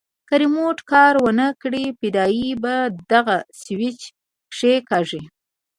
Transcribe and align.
که 0.27 0.35
ريموټ 0.43 0.77
کار 0.91 1.13
ونه 1.25 1.47
کړي 1.61 1.85
فدايي 1.99 2.49
به 2.63 2.75
دغه 3.11 3.37
سوېچ 3.63 4.01
کښېکاږي. 4.51 5.23